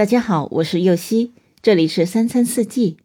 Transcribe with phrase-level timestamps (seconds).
[0.00, 2.96] 大家好，我是右希，这里是三餐四季。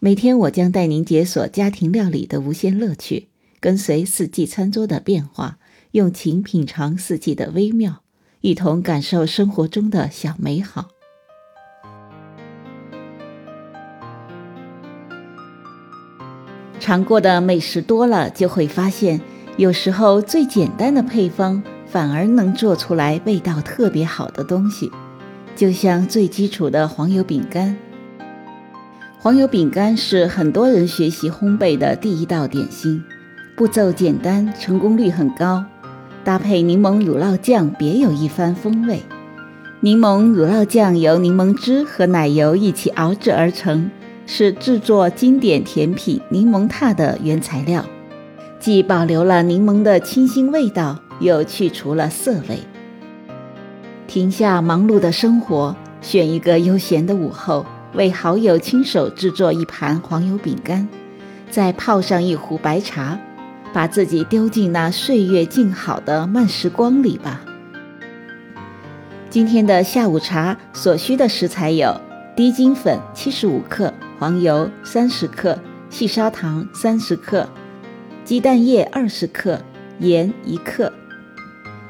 [0.00, 3.28] 每天我将带您解锁家庭料理的无限乐趣，
[3.58, 5.56] 跟随四季餐桌的变化，
[5.92, 8.02] 用情品尝四季的微妙，
[8.42, 10.88] 一同感受生活中的小美好。
[16.78, 19.18] 尝过的美食多了，就会发现，
[19.56, 24.90] 有时候最简单的配方，反而能做出来味道特别好的东西。
[25.54, 27.76] 就像最基础的黄油饼干，
[29.18, 33.02] 黄油饼干是很多人学习烘焙的第一道点心，
[33.56, 35.64] 步骤简单，成功率很高。
[36.24, 39.02] 搭配柠檬乳酪酱，别有一番风味。
[39.80, 43.90] 柠檬乳酪酱由柠檬汁和奶油一起熬制而成，
[44.26, 47.84] 是制作经典甜品柠檬挞的原材料，
[48.58, 52.58] 既保留了柠檬的清新味道，又去除了涩味。
[54.12, 60.86] 停下忙碌的生活，选一个悠闲的午后，为好友亲手制作一盘黄油饼干，
[61.50, 63.18] 再泡上一壶白茶，
[63.72, 67.40] 把自己丢进那岁月静好的慢时光里吧。
[69.30, 71.98] 今天的下午茶所需的食材有：
[72.36, 77.48] 低筋粉七十五克、黄油三十克、细砂糖三十克、
[78.26, 79.58] 鸡蛋液二十克、
[80.00, 80.92] 盐一克。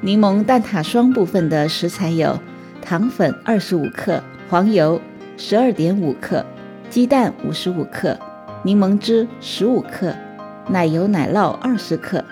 [0.05, 2.37] 柠檬蛋挞霜部分的食材有：
[2.85, 5.01] 糖粉二十五克、黄油
[5.37, 6.45] 十二点五克、
[6.91, 8.19] 鸡蛋五十五克、
[8.65, 10.13] 柠檬汁十五克、
[10.69, 12.25] 奶油奶酪二十克。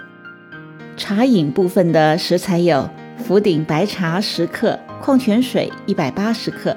[0.96, 6.76] 茶饮部分的食材有：福鼎白茶十克、矿泉水一百八十克。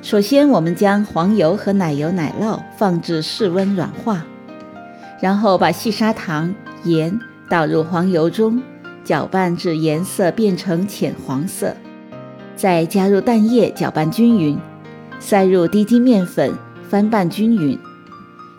[0.00, 4.24] 首先，我们将黄油和奶油奶酪放置室温软化，
[5.20, 7.18] 然后把细砂糖、盐
[7.50, 8.62] 倒入黄油中。
[9.06, 11.76] 搅拌至颜色变成浅黄色，
[12.56, 14.58] 再加入蛋液搅拌均匀，
[15.20, 16.52] 塞入低筋面粉
[16.88, 17.78] 翻拌均匀。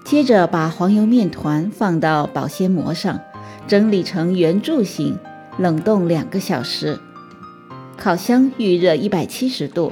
[0.05, 3.19] 接着把黄油面团放到保鲜膜上，
[3.67, 5.17] 整理成圆柱形，
[5.57, 6.97] 冷冻两个小时。
[7.97, 9.91] 烤箱预热一百七十度，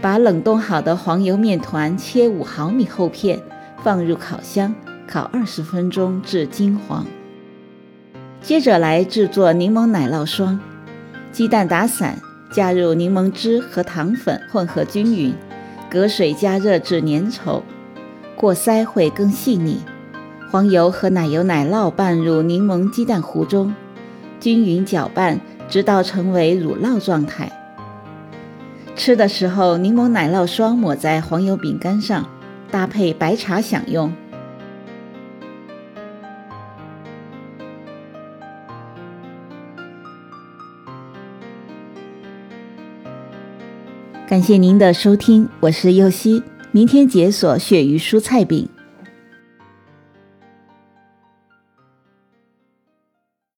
[0.00, 3.38] 把冷冻好的黄油面团切五毫米厚片，
[3.82, 4.74] 放入烤箱
[5.06, 7.04] 烤二十分钟至金黄。
[8.42, 10.58] 接着来制作柠檬奶酪霜，
[11.30, 12.18] 鸡蛋打散，
[12.50, 15.34] 加入柠檬汁和糖粉混合均匀，
[15.90, 17.62] 隔水加热至粘稠，
[18.34, 19.80] 过筛会更细腻。
[20.50, 23.72] 黄油和奶油奶酪拌入柠檬鸡蛋糊中，
[24.40, 27.52] 均匀搅拌，直到成为乳酪状态。
[28.96, 32.26] 吃的时候，柠檬奶酪霜抹在黄油饼干上，
[32.70, 34.12] 搭配白茶享用。
[44.30, 48.64] 感谢您的收听，我是右希，明天解锁鳕鱼蔬菜饼。